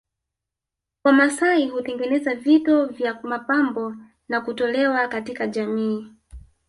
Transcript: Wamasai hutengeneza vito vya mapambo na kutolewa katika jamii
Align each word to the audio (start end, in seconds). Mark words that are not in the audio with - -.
Wamasai 1.03 1.67
hutengeneza 1.69 2.35
vito 2.35 2.85
vya 2.85 3.19
mapambo 3.23 3.95
na 4.29 4.41
kutolewa 4.41 5.07
katika 5.07 5.47
jamii 5.47 6.11